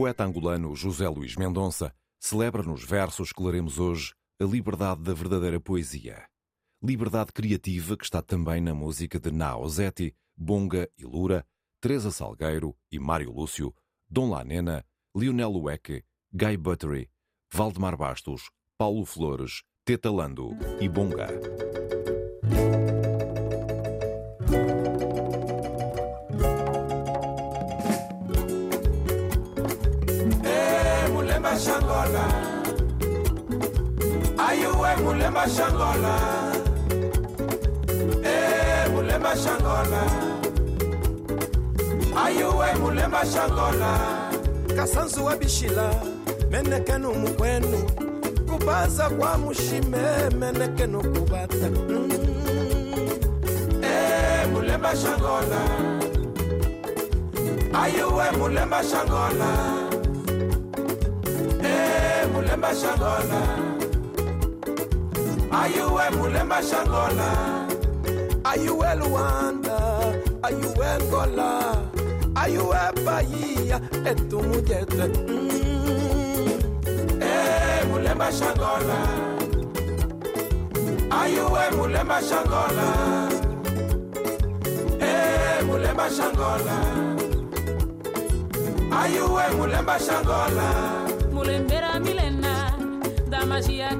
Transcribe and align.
Poeta 0.00 0.24
angolano 0.24 0.74
José 0.74 1.06
Luís 1.10 1.36
Mendonça 1.36 1.94
celebra 2.18 2.62
nos 2.62 2.82
versos 2.82 3.34
que 3.34 3.42
leremos 3.42 3.78
hoje 3.78 4.14
a 4.40 4.44
liberdade 4.44 5.02
da 5.02 5.12
verdadeira 5.12 5.60
poesia. 5.60 6.24
Liberdade 6.82 7.32
criativa 7.34 7.98
que 7.98 8.04
está 8.04 8.22
também 8.22 8.62
na 8.62 8.72
música 8.72 9.20
de 9.20 9.30
Nao 9.30 9.68
Zeti, 9.68 10.16
Bonga 10.34 10.88
e 10.96 11.04
Lura, 11.04 11.46
Teresa 11.82 12.10
Salgueiro 12.10 12.74
e 12.90 12.98
Mário 12.98 13.30
Lúcio, 13.30 13.74
Dom 14.08 14.30
Lanena, 14.30 14.86
Lionel 15.14 15.50
Lueque, 15.50 16.02
Guy 16.32 16.56
Buttery, 16.56 17.10
Valdemar 17.52 17.94
Bastos, 17.94 18.50
Paulo 18.78 19.04
Flores, 19.04 19.64
Teta 19.84 20.10
Lando 20.10 20.52
e 20.80 20.88
Bonga. 20.88 21.28
Mulemba 35.10 35.44
shangola 35.48 36.14
eh 38.24 38.88
mulemba 38.94 39.32
shangola 39.36 40.02
ayuwe 42.24 42.74
mulemba 42.80 43.24
shangola 43.26 43.90
kasanzu 44.76 45.24
wa 45.24 45.36
bishila 45.36 45.94
menekenu 46.50 47.14
mukwenu 47.14 47.78
kubaza 48.50 49.10
kwa 49.10 49.38
mushime 49.38 50.30
menekenu 50.38 51.00
kubata. 51.02 51.70
Mm. 51.88 52.10
eh 53.82 54.46
mulemba 54.52 54.96
shangola 54.96 55.60
ayuwe 57.82 58.30
mulemba 58.38 58.82
shangola 58.84 59.50
eh 61.64 62.28
mulemba 62.32 62.74
shangola 62.74 63.69
ayuwe 65.62 66.04
mulemba 66.16 66.62
shangola? 66.62 67.30
Are 68.44 68.56
you 68.58 68.74
well, 68.74 69.10
Wanda? 69.10 69.76
Are 70.42 70.50
you 70.50 70.58
ayuwe 70.66 70.98
luanda 70.98 70.98
ayuwe 70.98 71.04
ngola 71.04 71.50
ayuwe 72.34 73.04
bahia? 73.04 73.80
Etumujete 74.10 75.04
mm. 75.28 75.50
eh 77.22 77.84
mulemba 77.90 78.32
shangola. 78.32 78.98
Ayuwe 81.10 81.70
mulemba 81.76 82.18
shangola? 82.22 82.88
Eh 85.00 85.62
mulemba 85.66 86.06
shangola. 86.10 86.76
Are 88.92 89.08
you 89.14 89.24
ayuwe 89.24 89.44
mulemba 89.58 89.98
shangola? 90.00 90.68
Mulembera 91.32 92.00
milena 92.00 92.72
da 93.30 93.46
magia 93.46 93.94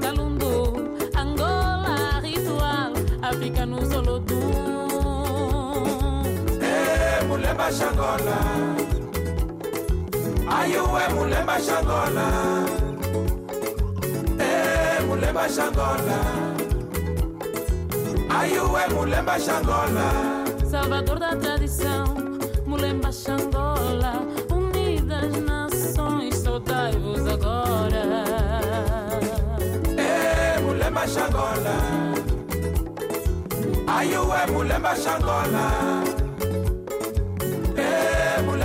mulemba 7.70 7.78
shangola 7.78 8.38
Ayuwe 10.58 11.02
mulemba 11.14 11.56
shangola 11.60 12.26
Eh, 14.40 15.00
mulemba 15.06 15.48
shangola 15.48 16.18
Ayuwe 18.40 18.82
mulemba 18.94 19.38
shangola 19.38 20.06
Salvador 20.70 21.18
da 21.20 21.36
tradição 21.36 22.14
Mulemba 22.66 23.12
Xangola 23.12 24.14
Unidas 24.50 25.32
nações 25.44 26.36
Saudai-vos 26.38 27.26
agora. 27.26 28.04
Eh, 29.96 30.60
mulemba 30.60 31.06
Xangola 31.06 31.76
Ayuwe 33.86 34.46
mulemba 34.52 34.94
Xangola 34.96 36.19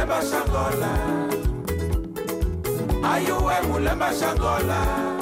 Eh, 0.06 0.08
mulemba 0.08 0.22
Xangola 0.22 0.92
Ayuwe 3.12 3.56
mulemba 3.68 4.10
Xangola 4.14 4.80
mm, 4.86 5.15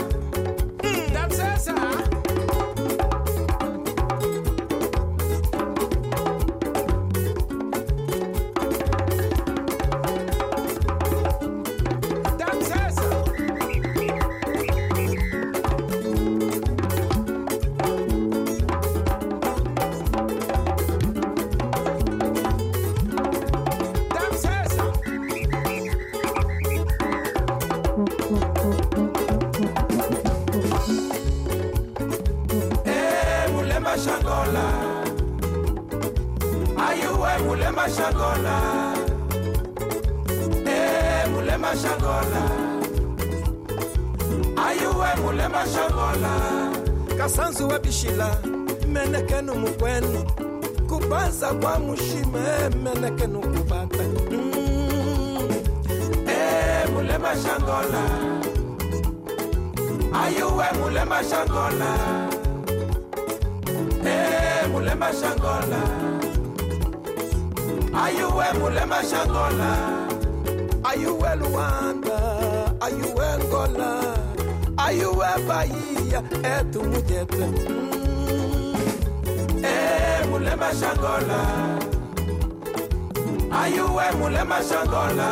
machangola 84.53 85.29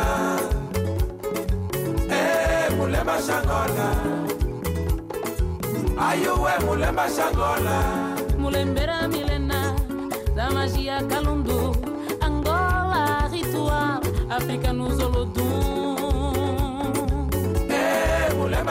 Eh, 2.10 2.66
mulher 2.76 3.04
ai 5.96 6.26
ué 6.26 6.50
eh, 6.50 6.58
mulher 6.66 6.92
machangola 6.92 7.76
Mulembera 8.38 9.06
milena 9.08 9.60
da 10.36 10.50
magia 10.50 10.98
calundu. 11.10 11.60
Angola, 12.20 13.28
ritual, 13.32 14.00
África 14.36 14.72
no 14.72 14.86
olodum 15.06 16.50
Eh, 17.70 18.26
mulher 18.36 18.64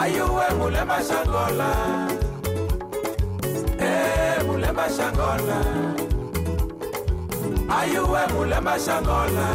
ai 0.00 0.14
ué 0.20 0.46
mulher 0.58 0.86
machangola 0.90 1.70
Eh, 3.78 4.36
mulher 4.46 4.72
machangola 4.74 5.58
eh, 5.60 5.93
Aiu 7.76 8.16
é 8.16 8.26
Mulemba 8.32 8.78
Xangola. 8.78 9.48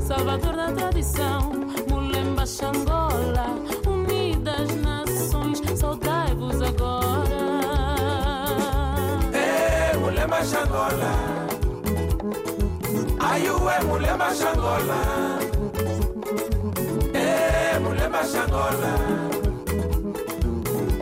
Salvador 0.00 0.56
da 0.56 0.72
tradição, 0.72 1.52
Mulemba 1.90 2.46
Xangola. 2.46 3.46
Unidas 3.86 4.74
nações, 4.76 5.60
saudai-vos 5.78 6.62
agora. 6.62 7.42
É 9.34 9.96
Mulemba 9.98 10.42
Xangola. 10.44 11.12
Aiu 13.20 13.70
é 13.70 13.84
Mulemba 13.84 14.34
Xangola. 14.34 15.38
mulher 17.12 17.74
eh, 17.74 17.78
Mulemba 17.80 18.24
Xangola. 18.24 18.92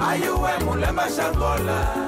Aiu 0.01 0.47
é 0.47 0.59
Mulemba 0.65 1.09
Xangola. 1.09 2.06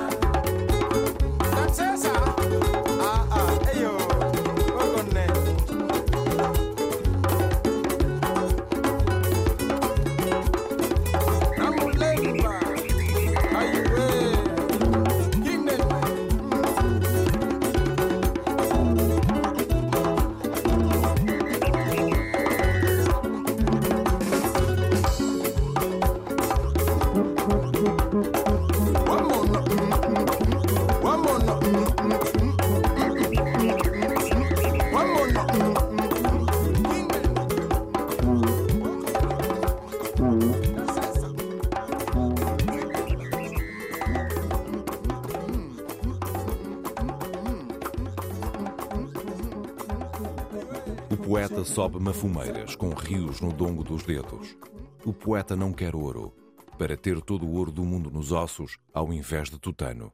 poeta 51.29 51.63
sobe 51.63 52.01
mafumeiras 52.01 52.75
com 52.75 52.89
rios 52.89 53.43
no 53.43 53.53
dongo 53.53 53.85
dos 53.85 54.03
dedos. 54.03 54.57
O 55.05 55.13
poeta 55.13 55.55
não 55.55 55.75
quer 55.75 55.95
ouro, 55.95 56.35
para 56.79 56.97
ter 56.97 57.21
todo 57.21 57.45
o 57.45 57.53
ouro 57.53 57.71
do 57.71 57.85
mundo 57.85 58.11
nos 58.11 58.33
ossos, 58.33 58.79
ao 58.95 59.13
invés 59.13 59.51
de 59.51 59.59
tutano. 59.59 60.11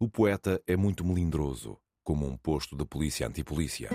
O 0.00 0.08
poeta 0.08 0.60
é 0.66 0.76
muito 0.76 1.04
melindroso, 1.04 1.78
como 2.02 2.26
um 2.26 2.36
posto 2.36 2.74
de 2.74 2.84
polícia 2.84 3.24
antipolícia. 3.28 3.88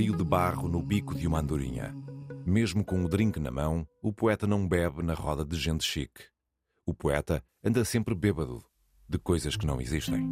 Rio 0.00 0.16
de 0.16 0.24
barro 0.24 0.66
no 0.66 0.82
bico 0.82 1.14
de 1.14 1.26
uma 1.26 1.40
andorinha. 1.40 1.94
Mesmo 2.46 2.82
com 2.82 3.04
o 3.04 3.08
drink 3.08 3.38
na 3.38 3.50
mão, 3.50 3.86
o 4.02 4.10
poeta 4.10 4.46
não 4.46 4.66
bebe 4.66 5.02
na 5.02 5.12
roda 5.12 5.44
de 5.44 5.58
gente 5.58 5.84
chique. 5.84 6.22
O 6.86 6.94
poeta 6.94 7.44
anda 7.62 7.84
sempre 7.84 8.14
bêbado 8.14 8.64
de 9.06 9.18
coisas 9.18 9.56
que 9.56 9.66
não 9.66 9.78
existem. 9.78 10.26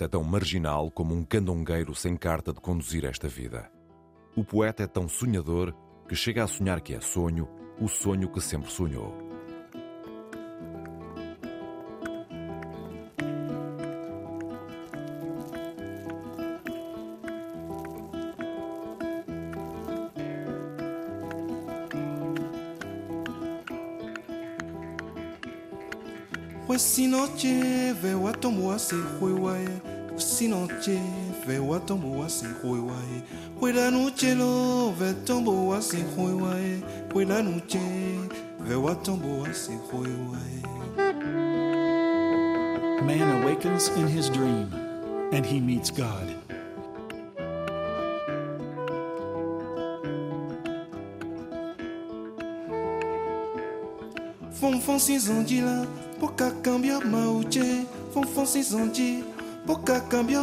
Poeta 0.00 0.04
é 0.04 0.08
tão 0.08 0.24
marginal 0.24 0.90
como 0.90 1.14
um 1.14 1.22
candongueiro 1.22 1.94
sem 1.94 2.16
carta 2.16 2.54
de 2.54 2.60
conduzir 2.60 3.04
esta 3.04 3.28
vida. 3.28 3.70
O 4.34 4.42
poeta 4.42 4.82
é 4.82 4.86
tão 4.86 5.06
sonhador 5.06 5.74
que 6.08 6.14
chega 6.14 6.42
a 6.42 6.46
sonhar 6.46 6.80
que 6.80 6.94
é 6.94 7.00
sonho, 7.00 7.46
o 7.78 7.86
sonho 7.86 8.30
que 8.30 8.40
sempre 8.40 8.70
sonhou. 8.70 9.30
Usinoche 26.68 27.92
veo 28.00 28.26
a 28.26 28.32
tomo 28.32 28.70
ase 28.70 28.94
huewae 30.20 30.24
Usinoche 30.24 31.00
veo 31.46 31.74
a 31.74 31.80
tomo 31.80 32.24
ase 32.24 32.46
huewae 32.62 33.22
Huela 33.60 33.90
noche 33.90 34.34
lo 34.34 34.90
ve 34.90 35.14
tombo 35.24 35.74
ase 35.74 36.02
huewae 36.16 36.82
Huela 37.12 37.42
noche 37.42 37.80
veo 38.60 38.88
a 38.88 38.94
tombo 38.94 39.46
ase 39.46 39.72
huewae 39.72 40.62
Man 43.02 43.42
awakens 43.42 43.88
in 43.96 44.08
his 44.08 44.28
dream 44.28 44.70
and 45.32 45.46
he 45.46 45.58
meets 45.58 45.90
God. 45.90 46.36
Fonfon 54.52 54.98
cinzondi 54.98 55.62
lá, 55.62 55.86
pouca 56.20 56.50
câmbio 56.62 57.00
mauche. 57.00 57.86
Fonfon 58.12 58.44
cinzondi, 58.44 59.24
pouca 59.24 59.29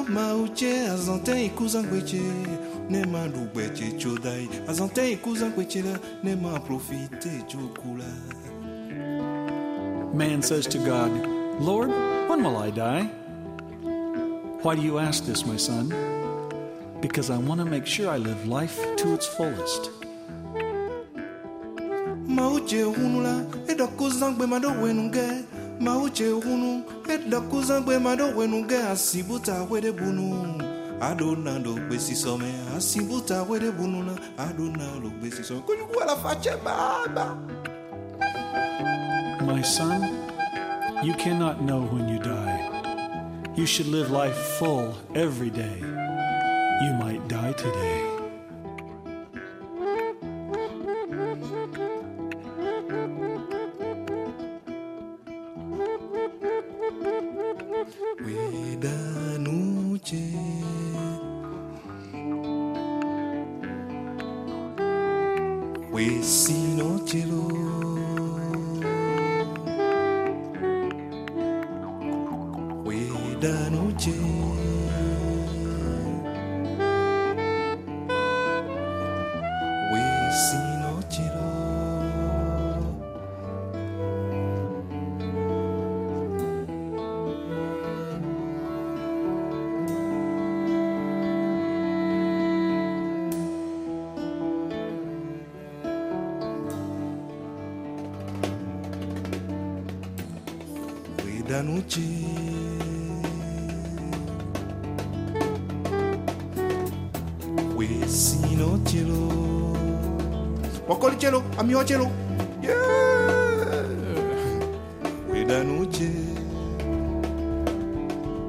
mauche. 0.04 0.90
Azante 0.90 1.46
e 1.46 1.50
kuzangweche, 1.50 2.22
nema 2.90 3.28
chodai. 4.00 4.50
Azante 4.68 5.12
la, 5.82 6.00
nema 6.24 6.60
profite 6.60 7.44
chokula. 7.48 8.06
Man 10.14 10.42
says 10.42 10.68
to 10.68 10.78
God, 10.80 11.12
Lord, 11.60 11.90
when 12.30 12.44
will 12.44 12.58
I 12.58 12.72
die? 12.72 13.04
Why 14.64 14.76
do 14.76 14.82
you 14.82 15.00
ask 15.00 15.26
this, 15.26 15.46
my 15.46 15.58
son? 15.58 15.94
Because 17.02 17.30
I 17.30 17.38
want 17.38 17.60
to 17.62 17.66
make 17.66 17.86
sure 17.86 18.10
I 18.10 18.18
live 18.18 18.48
life 18.48 18.78
to 18.98 19.14
its 19.14 19.28
fullest. 19.28 19.92
Mauche 22.28 22.84
hunula, 22.84 23.46
edo 23.68 23.88
kuzangwe 23.88 24.48
mado 24.48 24.70
wenunge. 24.70 25.44
Asibuta 28.92 29.64
wede 29.70 29.92
bunu. 29.92 30.58
Adona 31.02 31.60
some, 32.16 32.52
asibuta 32.76 33.44
wede 33.44 33.72
bunu 33.72 34.04
na. 34.04 34.14
Adona 34.38 35.00
lo 35.02 35.10
ala 36.02 36.16
fache 36.16 36.58
baba. 36.64 37.38
My 39.46 39.62
son, 39.62 40.02
you 41.04 41.14
cannot 41.14 41.62
know 41.62 41.82
when 41.82 42.10
you 42.10 42.20
die. 42.20 43.54
You 43.56 43.66
should 43.66 43.88
live 43.88 44.10
life 44.10 44.36
full 44.60 44.96
every 45.16 45.50
day. 45.50 45.78
You 45.80 46.94
might 47.00 47.28
die 47.28 47.54
today. 47.54 48.17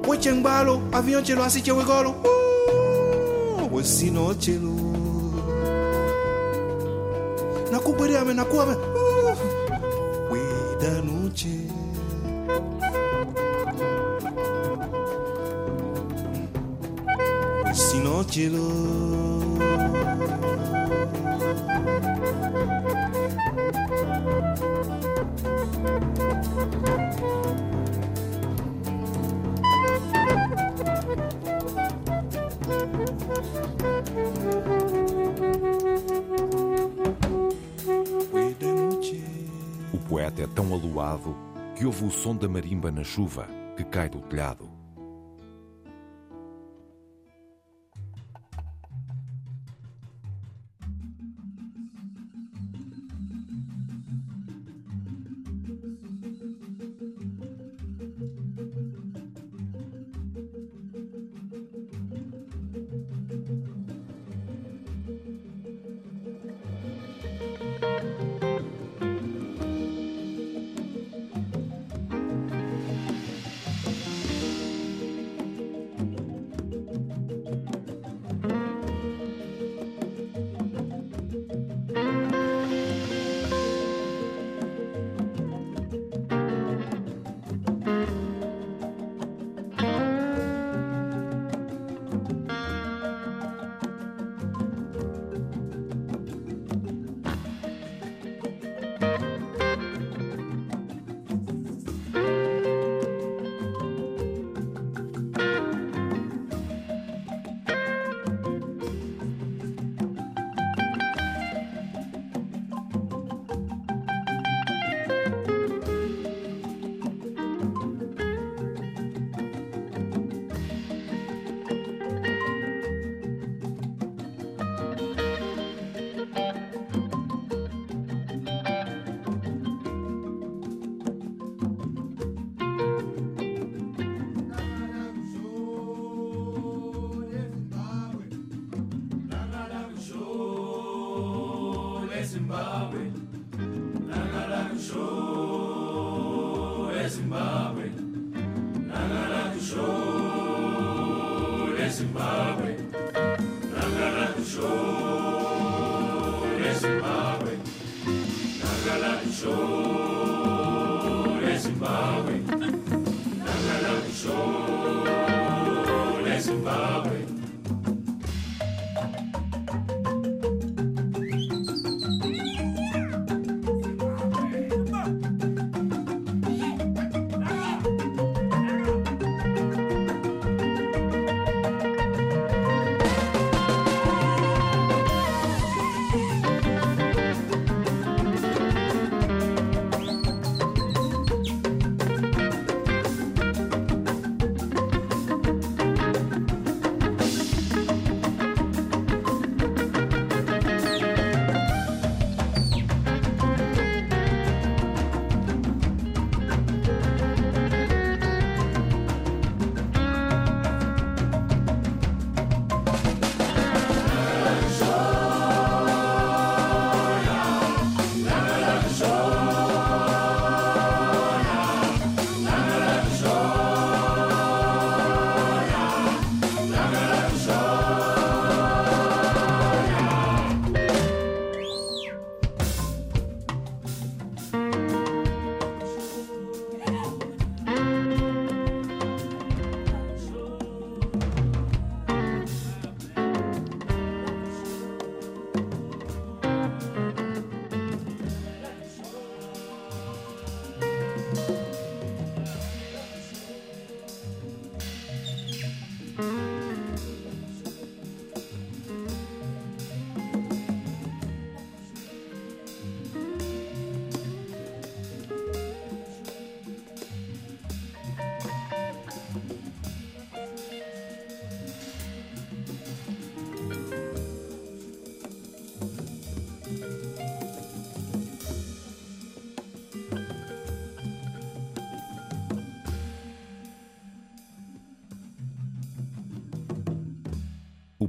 Weche 0.08 0.32
ngbalo, 0.32 0.80
avion 0.92 1.22
chelo, 1.22 1.44
asiche 1.44 1.72
wegolo. 1.72 2.14
Ooh, 2.24 3.68
We 3.70 3.84
si 3.84 4.10
no 4.10 4.34
chelo. 4.34 4.72
Nakubwere 7.70 8.16
ame, 8.18 8.32
nakuame. 8.34 8.74
Ooh. 8.74 9.36
Weda 10.30 11.02
nuche. 11.02 11.68
si 17.74 17.98
no 18.00 18.24
cielo. 18.24 18.64
Weda 19.58 19.88
nuche. 19.92 20.58
O 39.92 39.98
poeta 40.08 40.42
é 40.42 40.46
tão 40.46 40.72
aluado 40.72 41.36
que 41.76 41.84
ouve 41.84 42.04
o 42.04 42.10
som 42.10 42.34
da 42.34 42.48
marimba 42.48 42.90
na 42.90 43.04
chuva 43.04 43.46
que 43.76 43.84
cai 43.84 44.08
do 44.08 44.20
telhado. 44.20 44.77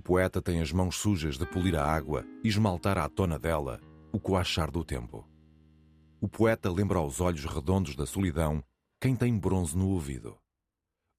Poeta 0.10 0.42
tem 0.42 0.60
as 0.60 0.72
mãos 0.72 0.96
sujas 0.96 1.38
de 1.38 1.46
polir 1.46 1.76
a 1.76 1.86
água 1.86 2.26
e 2.44 2.48
esmaltar 2.48 2.98
à 2.98 3.08
tona 3.08 3.38
dela 3.38 3.80
o 4.12 4.20
coachar 4.20 4.72
do 4.72 4.84
tempo. 4.84 5.24
O 6.20 6.28
poeta 6.28 6.72
lembra 6.72 6.98
aos 6.98 7.22
olhos 7.22 7.46
redondos 7.46 7.96
da 7.96 8.08
solidão 8.08 8.64
quem 9.00 9.16
tem 9.16 9.38
bronze 9.38 9.78
no 9.78 9.90
ouvido. 9.90 10.36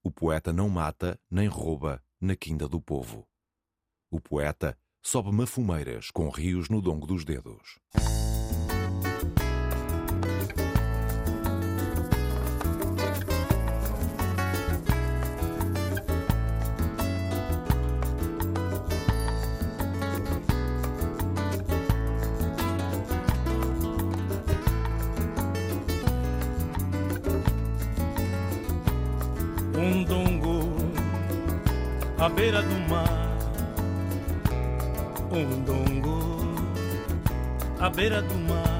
O 0.02 0.10
poeta 0.10 0.52
não 0.52 0.68
mata 0.68 1.16
nem 1.30 1.46
rouba 1.46 2.02
na 2.20 2.34
quinda 2.34 2.66
do 2.66 2.80
povo. 2.80 3.28
O 4.10 4.20
poeta 4.20 4.76
sobe 5.00 5.30
mafumeiras 5.30 6.10
com 6.10 6.28
rios 6.28 6.68
no 6.68 6.82
dongo 6.82 7.06
dos 7.06 7.24
dedos. 7.24 7.78
À 32.20 32.28
beira 32.28 32.62
do 32.62 32.78
mar, 32.90 33.38
um 35.32 35.62
dongo 35.62 36.18
à 37.80 37.88
beira 37.88 38.20
do 38.20 38.34
mar. 38.34 38.79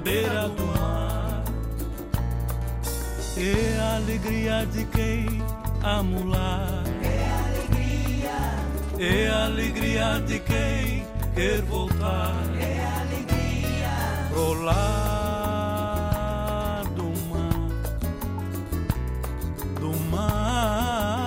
Beira 0.00 0.48
do 0.48 0.66
mar. 0.66 1.44
É 3.36 3.78
a 3.78 3.96
alegria 3.96 4.66
de 4.66 4.84
quem 4.86 5.42
amular. 5.82 6.84
É 7.02 7.28
a 7.28 7.38
alegria. 7.46 8.38
É 8.98 9.28
a 9.28 9.44
alegria 9.44 10.20
de 10.26 10.38
quem 10.40 11.06
quer 11.34 11.62
voltar. 11.62 12.34
É 12.60 12.84
a 12.84 13.00
alegria. 13.00 13.90
Pro 14.30 14.52
lar 14.62 14.80
do 16.96 17.12
mar, 17.30 17.70
do 19.80 19.92
mar 20.10 21.20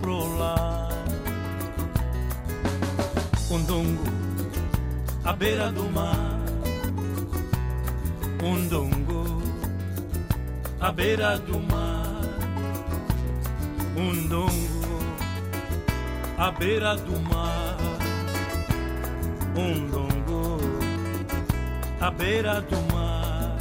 pro 0.00 0.38
lar. 0.38 0.88
Um 3.50 3.62
dongo 3.62 4.04
à 5.24 5.32
beira 5.32 5.70
do 5.72 5.84
mar, 5.90 6.27
à 10.88 10.92
beira 10.92 11.38
do 11.40 11.60
mar, 11.70 12.22
um 13.94 14.26
dongo 14.26 15.00
à 16.38 16.50
beira 16.50 16.96
do 16.96 17.20
mar, 17.30 17.76
um 19.54 19.86
dongo 19.90 20.58
à 22.00 22.10
beira 22.10 22.62
do 22.62 22.76
mar. 22.94 23.58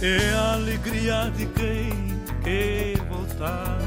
É 0.00 0.32
a 0.32 0.54
alegria 0.54 1.30
de 1.36 1.44
quem 1.48 2.18
quer 2.42 2.96
voltar. 3.04 3.78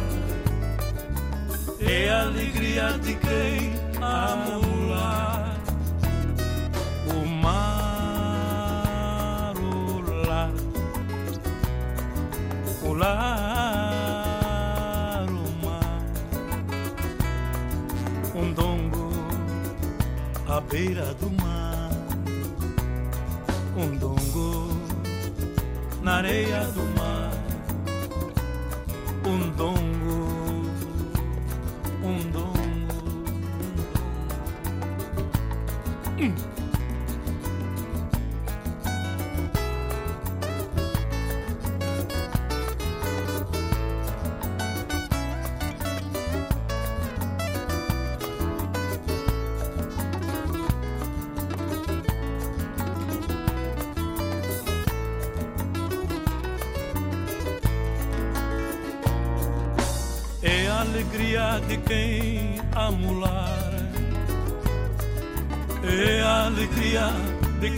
É 1.82 2.10
a 2.12 2.22
alegria 2.22 2.92
de 3.00 3.16
quem 3.16 3.74
amular 4.00 5.39
o 5.39 5.39
o 13.00 13.02
lar, 13.02 14.36
o 15.30 15.66
mar, 15.66 16.04
um 18.36 18.52
dongo 18.52 19.10
à 20.48 20.60
beira 20.60 21.14
do 21.14 21.32
mar, 21.42 21.92
um 23.78 23.96
dongo 23.96 24.78
na 26.02 26.16
areia 26.18 26.66
do 26.74 26.84
mar, 27.00 27.29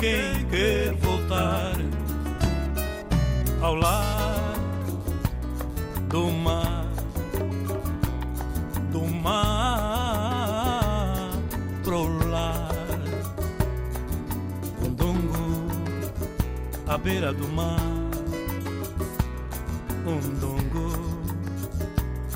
quem 0.01 0.45
quer 0.49 0.93
voltar 0.95 1.75
ao 3.61 3.75
lar 3.75 4.55
do 6.09 6.31
mar, 6.31 6.87
do 8.91 9.05
mar 9.05 9.69
pro 11.83 12.07
lar. 12.31 12.71
Undungu 14.83 15.67
à 16.87 16.97
beira 16.97 17.31
do 17.31 17.47
mar, 17.49 17.79
Undungu 20.03 20.89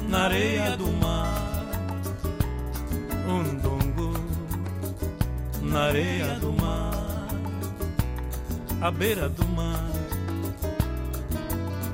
na 0.07 0.25
areia 0.25 0.77
do 0.77 0.91
mar, 0.91 1.65
Undungu 3.27 4.13
na 5.63 5.79
areia 5.85 6.39
do 6.39 6.53
mar, 6.53 6.84
à 8.81 8.91
beira 8.91 9.29
do 9.29 9.47
mar. 9.49 9.89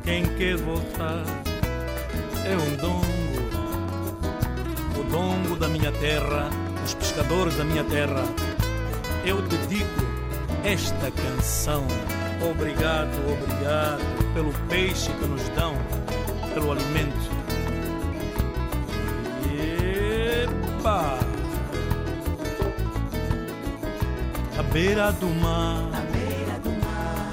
Quem 0.04 0.26
quer 0.38 0.58
voltar 0.58 1.24
é 2.46 2.56
um 2.56 2.76
dongo, 2.78 3.06
o 5.00 5.04
dongo 5.12 5.56
da 5.56 5.68
minha 5.68 5.92
terra, 5.92 6.50
os 6.84 6.94
pescadores 6.96 7.56
da 7.56 7.64
minha 7.64 7.84
terra. 7.84 8.24
Eu 9.26 9.42
dedico 9.44 10.02
esta 10.64 11.12
canção. 11.12 11.86
Obrigado, 12.50 13.12
obrigado 13.32 14.34
pelo 14.34 14.52
peixe 14.68 15.12
que 15.14 15.26
nos 15.26 15.48
dão, 15.50 15.76
pelo 16.54 16.72
alimento. 16.72 17.32
Epa! 20.84 21.20
À 24.58 24.64
beira 24.74 25.12
do 25.14 25.28
mar, 25.28 26.11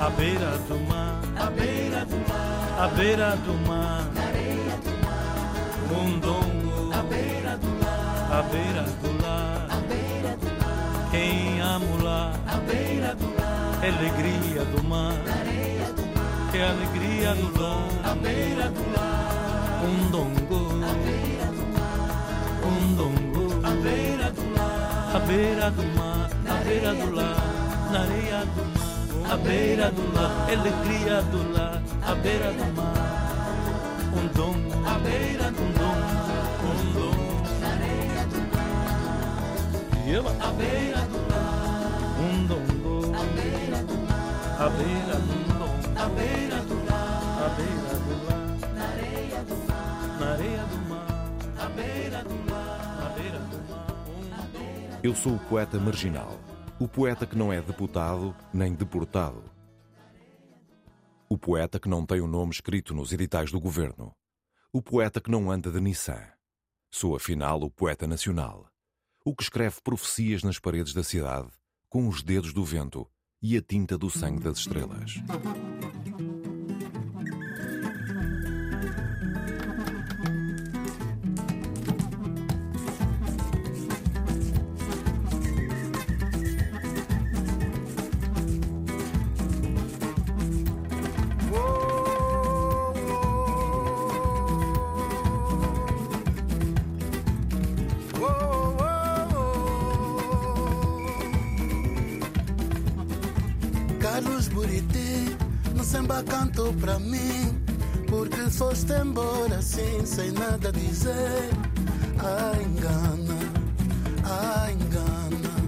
à 0.01 0.11
beira 0.11 0.51
do 0.69 0.79
mar, 0.89 1.21
à 1.37 1.51
beira 1.51 2.05
do 2.05 2.17
mar, 2.29 2.85
à 2.85 2.89
beira 2.89 3.37
do 3.45 3.55
mar, 3.67 4.05
na 4.15 4.23
areia 4.23 4.77
do 4.85 4.93
mar, 5.05 6.01
um 6.01 6.19
dongo, 6.21 6.93
à 6.95 7.03
beira 7.03 7.57
do 7.59 7.69
mar, 7.83 8.39
à 8.39 8.43
beira 8.43 8.83
do 9.03 9.23
lar, 9.23 9.67
à 9.71 9.77
beira 9.89 10.37
do 10.37 10.51
mar, 10.61 11.11
quem 11.11 11.61
amo 11.61 12.03
lá, 12.05 12.33
à 12.47 12.57
beira 12.71 13.15
do 13.17 13.27
lar, 13.39 13.85
alegria 13.85 14.65
do 14.65 14.83
mar, 14.85 15.15
na 15.27 15.35
areia 15.35 15.89
do 15.97 16.03
mar, 16.15 16.51
que 16.53 16.59
alegria 16.61 17.35
do 17.35 17.47
dongo, 17.59 17.99
à 18.05 18.15
beira 18.15 18.69
do 18.71 18.85
lar, 18.97 19.85
um 19.85 20.11
dongo, 20.11 20.61
à 20.85 20.93
beira 21.05 21.47
do 21.59 21.65
mar, 21.77 22.01
um 22.71 22.95
dongo, 22.95 23.67
à 23.67 23.71
beira 23.83 24.31
do 24.31 24.55
lar, 24.57 25.17
à 25.17 25.19
beira 25.21 25.71
do 25.71 25.83
mar, 25.99 26.31
à 26.49 26.65
beira 26.65 26.95
do 26.95 27.15
lar, 27.15 27.37
na 27.93 28.01
areia 28.01 28.45
do 28.55 28.65
mar, 28.65 28.78
à 29.31 29.37
beira 29.37 29.91
do 29.91 30.13
lar, 30.15 30.49
alegria 30.51 31.23
do 31.31 31.53
lar, 31.53 31.83
à 32.03 32.15
beira 32.15 32.51
do 32.53 32.65
mar, 32.75 32.95
um 34.17 34.27
dongo, 34.29 34.89
à 34.89 34.99
beira 34.99 35.51
do 35.51 35.65
dongo, 35.79 36.19
um 36.65 36.93
dongo, 36.95 37.61
na 37.61 37.69
areia 37.69 38.25
do 38.33 38.41
mar, 38.55 38.89
à 40.41 40.51
beira 40.53 41.03
do 41.13 41.21
lar, 41.31 42.17
um 42.25 42.47
dongo, 42.47 43.13
à 43.15 43.25
beira 43.37 43.81
do 43.85 43.97
mar, 44.09 44.57
à 44.59 44.69
beira 44.71 45.17
do 45.27 45.37
dongo, 45.59 45.89
à 45.99 46.09
beira 46.09 46.59
do 46.63 46.77
lar, 46.89 47.45
à 47.45 47.49
beira 47.59 47.95
do 48.07 48.15
lar, 48.27 48.47
na 48.75 48.85
areia 48.89 49.41
do 49.45 49.57
mar, 49.69 49.97
na 50.21 50.27
areia 50.33 50.65
do 50.71 50.79
mar, 50.89 51.09
à 51.59 51.69
beira 51.69 52.21
do 52.25 52.37
lar, 52.51 52.81
à 53.05 53.09
beira 53.21 53.39
do 53.51 53.59
mar, 53.71 53.89
um 54.07 54.99
Eu 55.03 55.15
sou 55.15 55.35
o 55.35 55.39
poeta 55.39 55.79
marginal. 55.79 56.48
O 56.81 56.87
poeta 56.87 57.27
que 57.27 57.37
não 57.37 57.53
é 57.53 57.61
deputado 57.61 58.37
nem 58.55 58.73
deportado. 58.73 59.43
O 61.29 61.37
poeta 61.37 61.81
que 61.81 61.89
não 61.89 62.07
tem 62.07 62.21
o 62.21 62.29
nome 62.29 62.53
escrito 62.53 62.95
nos 62.95 63.13
editais 63.13 63.51
do 63.51 63.59
governo. 63.59 64.13
O 64.73 64.81
poeta 64.81 65.21
que 65.21 65.29
não 65.29 65.51
anda 65.51 65.73
de 65.73 65.81
Nissan. 65.81 66.23
Sou, 66.89 67.17
afinal, 67.17 67.61
o 67.63 67.71
poeta 67.71 68.07
nacional. 68.07 68.69
O 69.25 69.35
que 69.35 69.43
escreve 69.43 69.81
profecias 69.83 70.45
nas 70.45 70.61
paredes 70.61 70.95
da 70.95 71.03
cidade, 71.03 71.49
com 71.89 72.07
os 72.07 72.23
dedos 72.23 72.53
do 72.53 72.65
vento 72.65 73.11
e 73.43 73.57
a 73.57 73.61
tinta 73.61 73.99
do 73.99 74.09
sangue 74.09 74.45
das 74.45 74.59
estrelas. 74.59 75.15
Samba 105.99 106.23
cantou 106.23 106.73
pra 106.75 106.99
mim. 106.99 107.61
Porque 108.09 108.51
foste 108.51 108.93
embora 108.93 109.57
assim, 109.57 110.07
sem 110.07 110.31
nada 110.31 110.73
dizer. 110.73 111.51
Ai, 112.19 112.63
engana, 112.63 113.39
ai, 114.25 114.73
engana. 114.73 115.59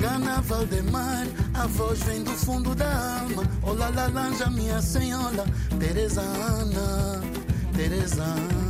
Gana 0.00 0.40
Valdemar, 0.42 1.26
a 1.54 1.66
voz 1.68 2.02
vem 2.02 2.24
do 2.24 2.32
fundo 2.32 2.74
da 2.74 3.20
alma. 3.20 3.44
Olá, 3.62 3.88
laranja, 3.88 4.50
minha 4.50 4.82
senhora, 4.82 5.44
Teresa 5.78 6.22
Ana, 6.22 7.22
Teresa 7.74 8.24
Ana. 8.24 8.61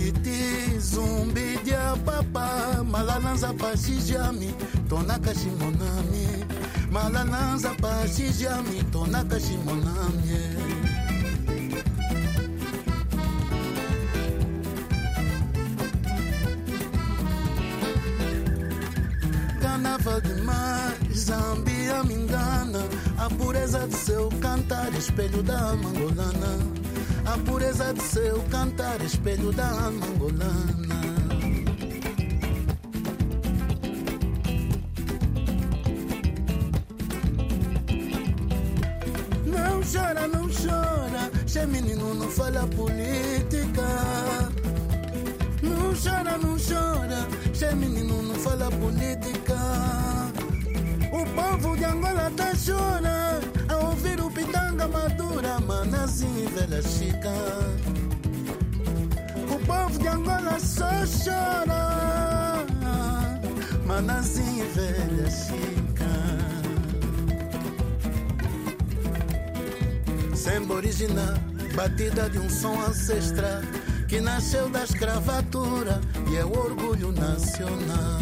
Buriti, 0.00 0.80
zumbi 0.80 1.58
de 1.64 1.76
apapa, 1.76 2.82
malalanza 2.84 3.52
pashijami, 3.52 4.54
tonaka 4.88 5.34
shimonami, 5.34 6.26
malalanza 6.90 7.70
pashijami, 7.82 8.82
tonaka 8.90 9.38
shimonami. 9.38 10.40
Carnaval 19.60 20.20
demais, 20.22 20.94
Zambia 21.12 22.02
me 22.04 22.14
engana. 22.14 22.82
A 23.18 23.28
pureza 23.28 23.86
de 23.86 23.94
seu 23.94 24.30
cantar, 24.40 24.94
espelho 24.94 25.42
da 25.42 25.58
alma 25.58 25.90
angolana. 25.90 26.79
A 27.32 27.38
pureza 27.38 27.94
de 27.94 28.02
seu 28.02 28.42
cantar, 28.50 29.00
espelho 29.02 29.52
da 29.52 29.68
alma 29.68 30.04
angolana. 30.04 31.00
Não 39.46 39.80
chora, 39.80 40.26
não 40.26 40.48
chora, 40.48 41.30
che 41.46 41.64
menino 41.66 42.14
não 42.14 42.28
fala 42.28 42.66
política. 42.66 43.86
Não 45.62 45.94
chora, 45.94 46.36
não 46.36 46.56
chora, 46.58 47.28
che 47.54 47.72
menino 47.76 48.22
não 48.22 48.34
fala 48.34 48.68
política. 48.72 49.56
O 51.12 51.24
povo 51.36 51.76
de 51.76 51.84
Angola 51.84 52.32
tá 52.36 52.50
chora 52.56 53.20
a 53.30 53.36
ouvir 53.36 53.59
o 54.80 54.88
pitanga 54.88 54.88
madura, 54.88 55.60
manazinho 55.60 56.44
e 56.44 56.46
velha 56.48 56.82
chica. 56.82 57.30
O 59.52 59.66
povo 59.66 59.98
de 59.98 60.08
Angola 60.08 60.58
só 60.58 60.88
chora, 61.24 62.66
manazinho 63.86 64.64
e 64.64 64.68
velha 64.68 65.30
chica. 65.30 66.10
Samba 70.34 70.74
original, 70.74 71.34
batida 71.74 72.30
de 72.30 72.38
um 72.38 72.48
som 72.48 72.80
ancestral 72.82 73.62
que 74.08 74.20
nasceu 74.20 74.68
da 74.70 74.84
escravatura 74.84 76.00
e 76.30 76.36
é 76.36 76.44
o 76.44 76.58
orgulho 76.58 77.12
nacional. 77.12 78.20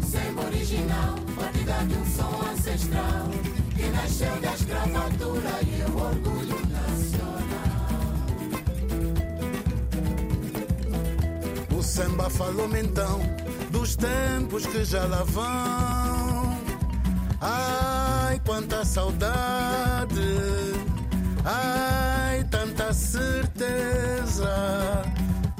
Samba 0.00 0.46
original, 0.46 1.16
batida 1.36 1.84
de 1.86 1.94
um 1.94 2.06
som 2.06 2.50
ancestral 2.50 3.61
que 3.82 3.90
nasceu 3.90 4.40
da 4.40 4.54
escravatura 4.54 5.50
e 5.62 5.82
o 5.90 5.96
orgulho 5.96 6.60
nacional. 6.70 8.12
O 11.76 11.82
samba 11.82 12.30
falou-me 12.30 12.80
então 12.80 13.20
dos 13.70 13.96
tempos 13.96 14.66
que 14.66 14.84
já 14.84 15.04
lá 15.06 15.24
vão. 15.24 16.56
Ai, 17.40 18.40
quanta 18.46 18.84
saudade, 18.84 20.20
ai, 21.44 22.44
tanta 22.44 22.92
certeza. 22.92 24.46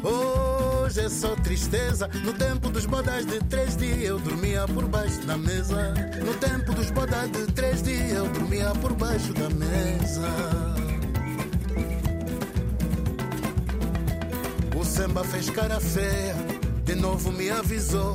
Oh, 0.05 0.52
Hoje 0.93 1.01
é 1.01 1.09
só 1.09 1.35
tristeza. 1.37 2.07
No 2.23 2.35
tempo 2.35 2.69
dos 2.69 2.85
bodas 2.85 3.25
de 3.25 3.39
três 3.45 3.75
dias 3.79 4.03
eu 4.03 4.19
dormia 4.19 4.67
por 4.69 4.87
baixo 4.87 5.23
da 5.23 5.39
mesa. 5.39 5.95
No 6.23 6.35
tempo 6.35 6.75
dos 6.75 6.91
bodas 6.91 7.31
de 7.31 7.47
três 7.53 7.83
dias 7.83 8.13
eu 8.13 8.29
dormia 8.29 8.73
por 8.73 8.93
baixo 8.93 9.33
da 9.33 9.49
mesa. 9.49 10.29
O 14.79 14.85
samba 14.85 15.25
fez 15.25 15.49
cara 15.49 15.81
feia, 15.81 16.35
de 16.85 16.95
novo 16.95 17.33
me 17.33 17.49
avisou. 17.49 18.15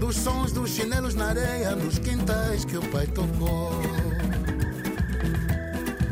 Dos 0.00 0.16
sons 0.16 0.52
dos 0.52 0.70
chinelos 0.70 1.14
na 1.14 1.26
areia, 1.26 1.76
nos 1.76 1.98
quintais 1.98 2.64
que 2.64 2.78
o 2.78 2.82
pai 2.88 3.06
tocou. 3.08 3.72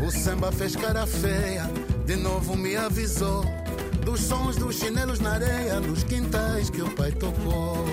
O 0.07 0.11
samba 0.11 0.53
fez 0.53 0.77
cara 0.77 1.07
feia, 1.07 1.65
de 2.05 2.17
novo 2.17 2.55
me 2.55 2.77
avisou. 2.77 3.64
Dos 4.05 4.21
sons 4.21 4.57
dos 4.57 4.77
chinelos 4.77 5.19
na 5.19 5.33
areia, 5.33 5.81
nos 5.81 6.05
quintais 6.05 6.69
que 6.69 6.83
o 6.83 6.91
pai 6.91 7.11
tocou. 7.13 7.85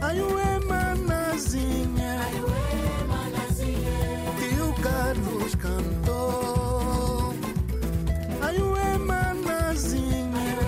Ai, 0.00 0.20
ué, 0.20 0.58
manazinha, 0.66 2.18
que 4.38 4.60
o 4.60 4.72
Carlos 4.82 5.54
cantou. 5.54 7.34
Ai, 8.40 8.58
ué, 8.58 8.98
manazinha, 8.98 10.58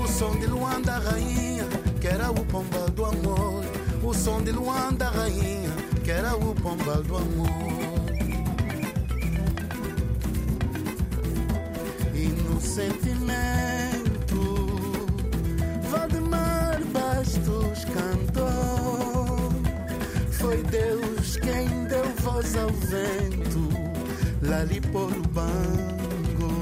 o 0.00 0.06
som 0.06 0.38
de 0.38 0.46
Luanda 0.46 0.98
rainha, 1.00 1.66
que 2.00 2.06
era 2.06 2.30
o 2.30 2.44
pombal 2.46 2.88
do 2.90 3.04
amor. 3.04 3.64
O 4.02 4.14
som 4.14 4.40
de 4.40 4.52
Luanda 4.52 5.10
rainha, 5.10 5.70
que 6.04 6.10
era 6.12 6.36
o 6.36 6.54
pombal 6.54 7.02
do 7.02 7.16
amor. 7.16 7.97
Sentimento. 12.78 14.42
Valdemar 15.90 16.80
Bastos 16.92 17.84
cantou 17.86 19.50
Foi 20.30 20.62
Deus 20.64 21.36
quem 21.38 21.68
deu 21.86 22.04
voz 22.22 22.56
ao 22.56 22.68
vento 22.68 23.68
Lá 24.42 24.58
por 24.92 25.10
o 25.10 25.28
bango. 25.28 26.52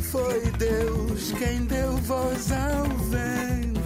Foi 0.00 0.40
Deus 0.58 1.32
quem 1.38 1.64
deu 1.66 1.96
voz 1.98 2.50
ao 2.50 2.84
vento 3.08 3.80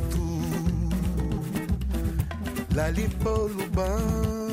Lá 2.74 2.86
ali 2.86 3.08
por 3.22 3.50
o 3.50 4.43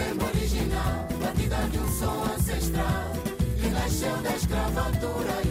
Samba 0.00 0.24
original, 0.24 1.06
batida 1.20 1.56
de 1.70 1.78
um 1.78 1.88
som 1.98 2.22
ancestral. 2.32 3.12
E 3.62 3.68
nasceu 3.68 4.16
da 4.22 4.34
escravatura 4.34 5.42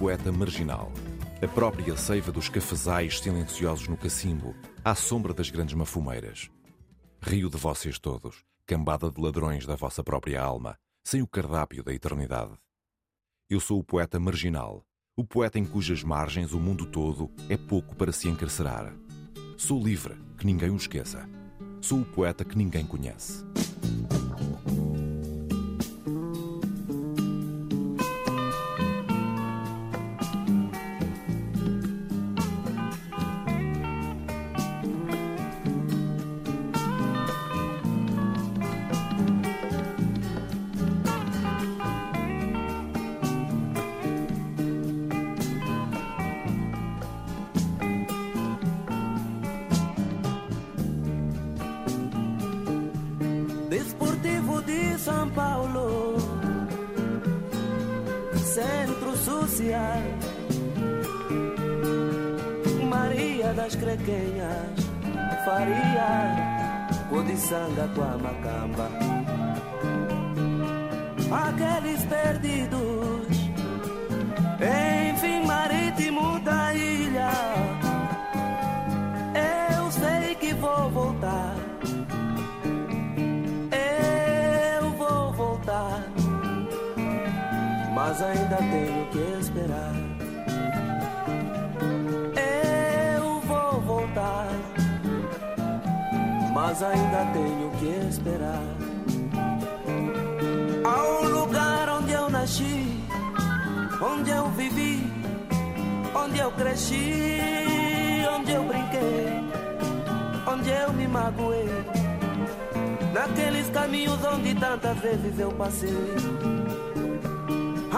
poeta 0.00 0.32
marginal, 0.32 0.90
a 1.42 1.46
própria 1.46 1.94
seiva 1.94 2.32
dos 2.32 2.48
cafezais 2.48 3.20
silenciosos 3.20 3.86
no 3.86 3.98
cacimbo, 3.98 4.56
à 4.82 4.94
sombra 4.94 5.34
das 5.34 5.50
grandes 5.50 5.74
mafumeiras. 5.74 6.50
Rio 7.20 7.50
de 7.50 7.58
vocês 7.58 7.98
todos, 7.98 8.42
cambada 8.64 9.10
de 9.10 9.20
ladrões 9.20 9.66
da 9.66 9.76
vossa 9.76 10.02
própria 10.02 10.40
alma, 10.40 10.78
sem 11.04 11.20
o 11.20 11.26
cardápio 11.26 11.84
da 11.84 11.92
eternidade. 11.92 12.54
Eu 13.50 13.60
sou 13.60 13.78
o 13.78 13.84
poeta 13.84 14.18
marginal, 14.18 14.86
o 15.14 15.22
poeta 15.22 15.58
em 15.58 15.66
cujas 15.66 16.02
margens 16.02 16.54
o 16.54 16.58
mundo 16.58 16.86
todo 16.86 17.30
é 17.50 17.58
pouco 17.58 17.94
para 17.94 18.10
se 18.10 18.26
encarcerar. 18.26 18.96
Sou 19.58 19.78
livre, 19.84 20.16
que 20.38 20.46
ninguém 20.46 20.70
o 20.70 20.76
esqueça. 20.76 21.28
Sou 21.82 22.00
o 22.00 22.06
poeta 22.06 22.42
que 22.42 22.56
ninguém 22.56 22.86
conhece. 22.86 23.44
Social, 59.80 60.02
Maria 62.88 63.52
das 63.54 63.74
Crequenhas, 63.74 64.80
Faria, 65.44 67.06
Codiçanga 67.08 67.88
com 67.94 68.02
a 68.02 68.18
Macamba. 68.18 68.90
Aqueles 71.30 72.02
perdidos, 72.04 73.36
enfim, 75.14 75.46
marítimo 75.46 76.40
da 76.40 76.74
ilha. 76.74 77.30
Eu 79.34 79.90
sei 79.92 80.34
que 80.34 80.52
vou 80.54 80.90
voltar. 80.90 81.54
Eu 84.80 84.90
vou 84.92 85.32
voltar, 85.32 86.04
mas 87.94 88.20
ainda 88.22 88.56
tenho 88.56 89.06
que 89.10 89.39
mas 96.70 96.82
ainda 96.84 97.32
tenho 97.32 97.70
que 97.80 98.08
esperar. 98.08 98.62
Ao 100.84 101.24
lugar 101.24 101.88
onde 101.88 102.12
eu 102.12 102.30
nasci, 102.30 102.86
onde 104.00 104.30
eu 104.30 104.48
vivi, 104.50 105.02
onde 106.14 106.38
eu 106.38 106.52
cresci, 106.52 108.24
onde 108.36 108.52
eu 108.52 108.62
brinquei, 108.62 109.26
onde 110.46 110.70
eu 110.70 110.92
me 110.92 111.08
magoei. 111.08 111.68
Naqueles 113.12 113.68
caminhos 113.70 114.24
onde 114.24 114.54
tantas 114.54 114.96
vezes 114.98 115.40
eu 115.40 115.50
passei. 115.50 116.14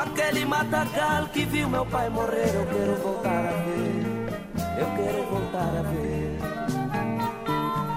Aquele 0.02 0.46
matagal 0.46 1.26
que 1.26 1.44
viu 1.44 1.68
meu 1.68 1.84
pai 1.84 2.08
morrer, 2.08 2.54
eu 2.54 2.66
quero 2.66 2.94
voltar 3.02 3.44
a 3.48 3.52
ver. 3.52 4.80
Eu 4.80 4.86
quero 4.96 5.22
voltar 5.26 5.78
a 5.78 5.82
ver. 5.82 6.21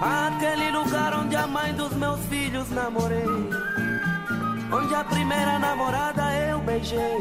Aquele 0.02 0.72
lugar 0.72 1.14
onde 1.14 1.36
a 1.36 1.48
mãe 1.48 1.74
dos 1.74 1.94
meus 1.94 2.20
filhos 2.26 2.70
namorei. 2.72 3.26
onde 4.72 4.94
a 4.96 5.04
primeira 5.04 5.60
namorada 5.60 6.34
eu 6.34 6.60
beijei. 6.60 7.20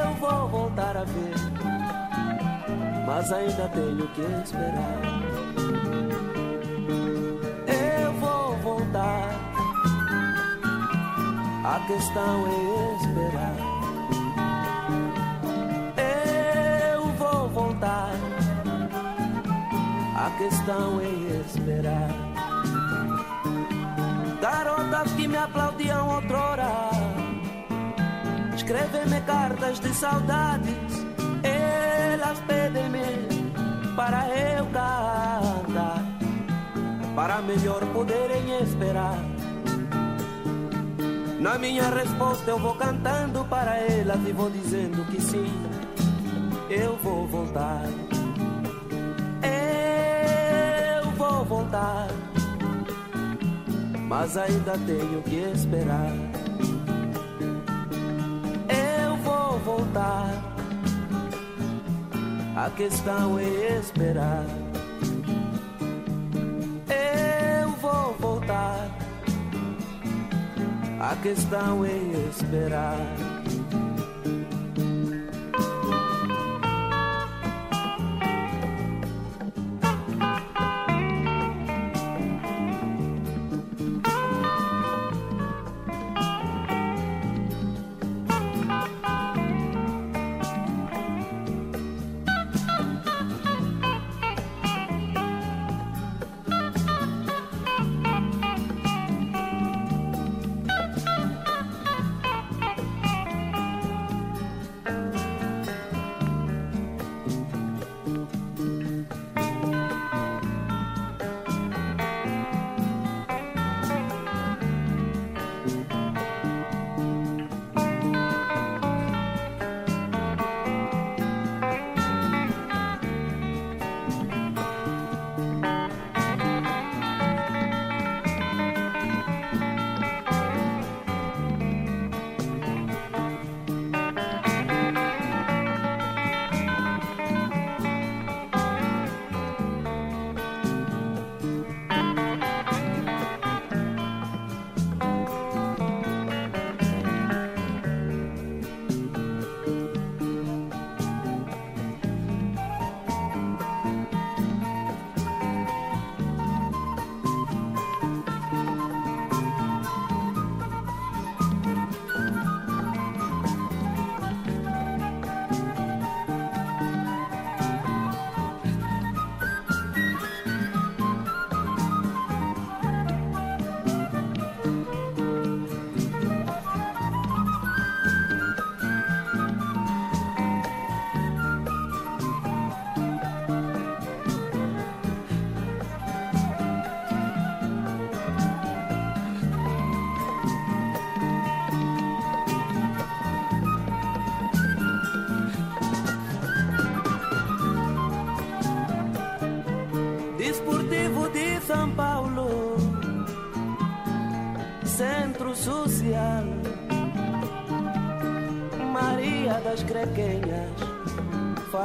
Eu 0.00 0.14
vou 0.14 0.48
voltar 0.48 0.96
a 0.96 1.04
ver, 1.04 1.34
mas 3.06 3.32
ainda 3.32 3.68
tenho 3.68 4.08
que 4.08 4.20
esperar. 4.44 5.00
Eu 7.66 8.12
vou 8.14 8.56
voltar, 8.58 9.28
a 11.64 11.80
questão 11.86 12.46
é 12.46 12.96
esperar. 12.96 13.56
Eu 16.94 17.02
vou 17.12 17.48
voltar, 17.48 18.12
a 20.22 20.30
questão 20.38 21.00
é 21.00 21.40
esperar. 21.40 22.10
Garotas 24.40 25.12
que 25.14 25.26
me 25.26 25.36
aplaudiam 25.36 26.08
outrora. 26.14 26.90
Escrevem-me 28.54 29.20
cartas 29.22 29.80
de 29.80 29.92
saudades. 29.92 31.06
Elas 31.42 32.38
pedem-me 32.46 33.94
para 33.96 34.28
eu 34.28 34.64
cantar. 34.66 36.04
Para 37.16 37.42
melhor 37.42 37.84
poderem 37.92 38.62
esperar. 38.62 39.18
Na 41.40 41.58
minha 41.58 41.90
resposta 41.90 42.48
eu 42.48 42.58
vou 42.60 42.76
cantando 42.76 43.44
para 43.46 43.76
elas 43.76 44.20
E 44.28 44.32
vou 44.32 44.48
dizendo 44.48 45.04
que 45.10 45.20
sim 45.20 45.52
Eu 46.70 46.96
vou 47.02 47.26
voltar 47.26 47.82
Voltar 51.52 52.08
mas 54.08 54.36
ainda 54.36 54.72
tenho 54.86 55.22
que 55.22 55.36
esperar. 55.54 56.12
Eu 58.68 59.16
vou 59.18 59.58
voltar, 59.58 60.30
a 62.56 62.70
questão 62.70 63.38
é 63.38 63.78
esperar. 63.78 64.44
Eu 66.88 67.68
vou 67.80 68.14
voltar, 68.18 68.88
a 71.00 71.16
questão 71.22 71.84
é 71.86 71.96
esperar. 72.30 73.31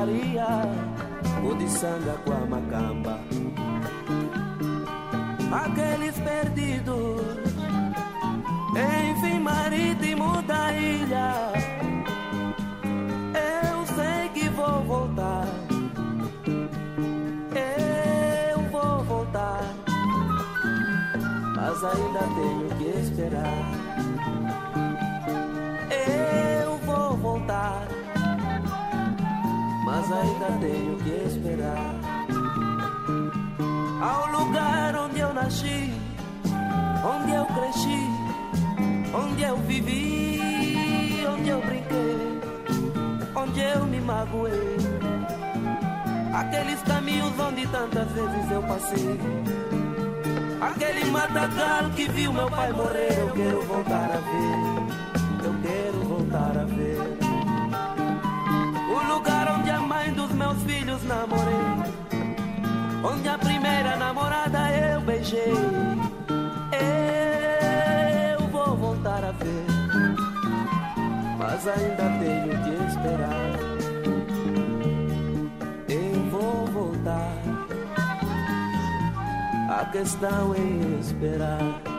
Faria, 0.08 0.47
Udiçanga 1.43 2.14
com 2.24 2.32
a 2.32 2.45
Macamba. 2.45 3.20
Aqueles 5.51 6.18
perdidos, 6.20 7.22
enfim, 8.72 9.39
marítimo 9.39 10.41
da 10.43 10.74
ilha. 10.74 11.51
Eu 13.34 13.86
sei 13.95 14.30
que 14.34 14.47
vou 14.49 14.82
voltar. 14.84 15.45
Eu 18.53 18.62
vou 18.72 19.03
voltar, 19.03 19.62
mas 21.53 21.84
ainda 21.84 22.20
tenho 22.20 22.70
que 22.78 22.99
esperar. 23.01 24.87
Mas 30.08 30.20
ainda 30.20 30.45
tenho 30.60 30.97
que 30.97 31.10
esperar. 31.28 31.95
Ao 34.01 34.32
lugar 34.32 34.95
onde 34.95 35.20
eu 35.20 35.34
nasci, 35.34 35.93
onde 37.03 37.34
eu 37.34 37.45
cresci, 37.45 37.99
onde 39.14 39.43
eu 39.43 39.58
vivi, 39.58 41.26
onde 41.28 41.49
eu 41.49 41.62
brinquei, 41.62 42.41
onde 43.36 43.60
eu 43.60 43.86
me 43.86 43.99
magoei. 43.99 44.78
Aqueles 46.34 46.82
caminhos 46.84 47.39
onde 47.39 47.68
tantas 47.68 48.10
vezes 48.12 48.51
eu 48.51 48.64
passei. 48.64 49.20
Aquele 50.62 51.05
matagal 51.12 51.89
que 51.95 52.08
viu 52.10 52.32
meu 52.32 52.49
pai 52.49 52.72
morrer, 52.72 53.20
eu 53.20 53.32
quero 53.32 53.62
voltar 53.64 54.12
a 54.12 54.18
ver. 54.18 55.45
Eu 55.45 55.55
quero 55.62 55.99
voltar 56.08 56.58
a 56.58 56.66
ver. 56.66 57.26
meus 60.38 60.62
filhos 60.64 61.04
namorei. 61.04 61.94
Onde 63.04 63.28
a 63.28 63.38
primeira 63.38 63.96
namorada 63.98 64.72
eu 64.72 65.02
beijei. 65.02 65.54
Eu 68.34 68.48
vou 68.48 68.78
voltar 68.78 69.24
a 69.24 69.32
ver, 69.32 69.66
mas 71.38 71.68
ainda 71.68 72.04
tenho 72.20 72.64
que 72.64 72.72
esperar. 72.86 73.60
Eu 75.90 76.30
vou 76.30 76.66
voltar. 76.68 77.38
A 79.70 79.86
questão 79.86 80.54
é 80.56 81.00
esperar. 81.00 81.98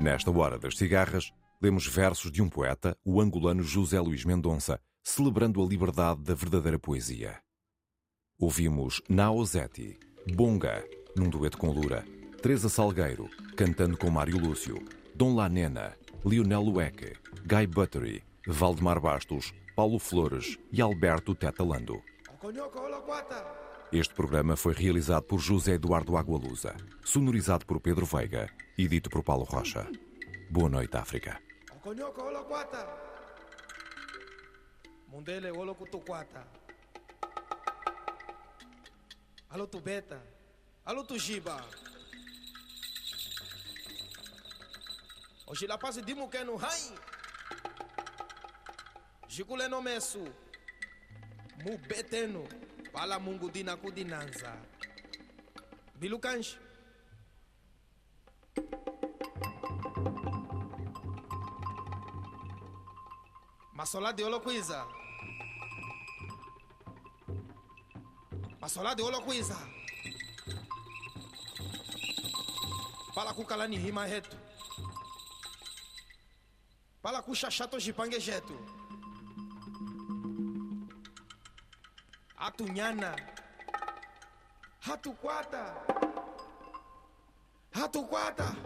Nesta 0.00 0.30
hora 0.30 0.58
das 0.58 0.78
cigarras, 0.78 1.30
lemos 1.60 1.86
versos 1.86 2.32
de 2.32 2.40
um 2.40 2.48
poeta, 2.48 2.96
o 3.04 3.20
angolano 3.20 3.62
José 3.62 4.00
Luís 4.00 4.24
Mendonça, 4.24 4.80
celebrando 5.02 5.62
a 5.62 5.66
liberdade 5.66 6.22
da 6.22 6.34
verdadeira 6.34 6.78
poesia. 6.78 7.40
Ouvimos 8.38 9.02
Naozeti, 9.08 9.98
Bonga, 10.34 10.82
num 11.14 11.28
dueto 11.28 11.58
com 11.58 11.70
Lura, 11.70 12.04
Teresa 12.40 12.70
Salgueiro, 12.70 13.28
cantando 13.56 13.98
com 13.98 14.10
Mário 14.10 14.38
Lúcio, 14.38 14.82
Dom 15.14 15.34
Lanena, 15.34 15.94
Lionel 16.24 16.62
Lueque, 16.62 17.12
Guy 17.46 17.66
Buttery, 17.66 18.22
Valdemar 18.46 18.98
Bastos, 18.98 19.52
Paulo 19.76 19.98
Flores 19.98 20.58
e 20.72 20.80
Alberto 20.80 21.34
Tetalando. 21.34 22.02
Este 23.92 24.14
programa 24.14 24.56
foi 24.56 24.72
realizado 24.72 25.24
por 25.24 25.40
José 25.40 25.72
Eduardo 25.72 26.16
Agualusa, 26.16 26.74
sonorizado 27.04 27.66
por 27.66 27.80
Pedro 27.80 28.06
Veiga 28.06 28.48
e 28.78 28.88
dito 28.88 29.10
por 29.10 29.22
Paulo 29.22 29.44
Rocha. 29.44 29.86
Boa 30.48 30.68
noite, 30.68 30.96
África. 30.96 31.49
Okonyoko 31.90 32.22
olo 32.22 32.44
kwata. 32.44 32.86
Mundele 35.08 35.50
olo 35.50 35.74
kutukwata. 35.74 36.44
Alo 39.50 39.66
tubeta. 39.66 40.20
Alo 40.86 41.02
tujiba. 41.02 41.64
Oshila 45.46 45.78
pasi 45.78 46.02
dimu 46.02 46.28
kenu 46.28 46.56
hai. 46.58 46.92
Jikule 49.28 49.68
no 49.68 49.82
mesu. 49.82 50.28
Mubetenu. 51.64 52.48
Pala 52.92 53.18
mungu 53.18 53.50
dina 53.50 53.76
kudinanza. 53.76 54.56
Masola 63.80 64.12
de 64.12 64.22
Olokwiza. 64.24 64.86
Masola 68.60 68.94
de 68.94 69.02
Olokwiza. 69.02 69.56
Pala 73.14 73.32
kukalani 73.32 73.78
hima 73.78 74.06
hetu. 74.06 74.36
Pala 77.02 77.22
kushashato 77.22 77.80
jipange 77.80 78.18
jetu. 78.20 78.58
Atunyana. 82.36 83.16
Hatukwata. 84.80 85.74
Hatukwata. 87.70 88.56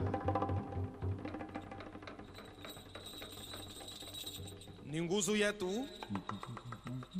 Ni 4.94 5.02
nguzu 5.02 5.36
yetu. 5.36 5.88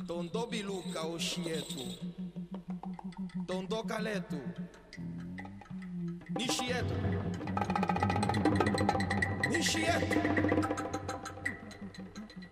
Tondo 0.07 0.45
biluka 0.45 1.01
oshi 1.01 1.41
yetu. 1.49 1.79
Tondo 3.47 3.83
kaletu 3.83 4.39
nishi 6.37 6.63
yetu. 6.71 6.95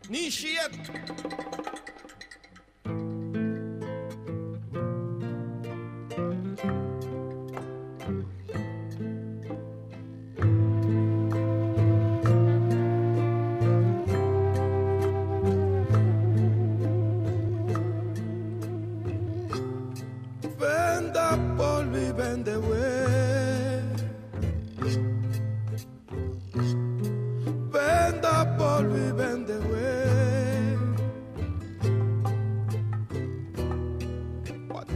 Nishi 0.09 0.47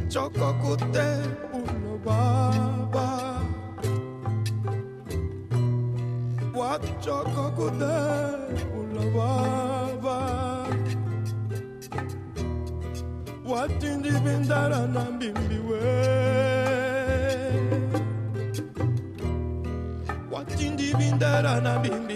Csokokute 0.09 1.19
ulo 1.53 1.97
baba 2.05 3.09
Wat 6.53 6.83
csokokute 7.03 7.95
ulo 8.79 9.11
baba 9.11 10.19
Wat 13.45 13.83
indi 13.83 14.11
bindara 14.23 14.85
nambimbiwe 14.85 15.81
Wat 20.31 20.59
indi 20.61 20.93
bindara 20.97 21.59
nambimbiwe 21.59 22.06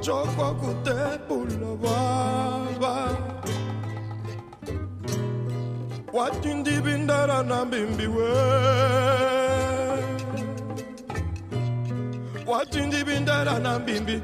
choko 0.00 0.54
kute 0.60 0.98
bulobaba 1.28 2.94
watindi 6.12 6.80
bindara 6.80 7.42
na 7.42 7.64
mbimbi 7.64 8.06
we 8.06 8.30
watindi 12.46 13.04
bindara 13.04 13.58
na 13.58 13.78
mbimbi 13.78 14.22